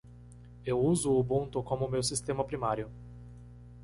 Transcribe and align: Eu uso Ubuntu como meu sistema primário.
Eu 0.65 0.79
uso 0.79 1.13
Ubuntu 1.15 1.61
como 1.61 1.87
meu 1.87 2.01
sistema 2.01 2.43
primário. 2.43 2.89